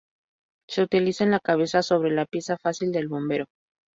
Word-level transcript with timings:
Se 0.67 0.81
utiliza 0.81 1.25
en 1.25 1.29
la 1.29 1.39
cabeza 1.39 1.83
sobre 1.83 2.09
la 2.09 2.25
pieza 2.25 2.57
facial 2.57 2.91
del 2.91 3.07
bombero. 3.07 3.45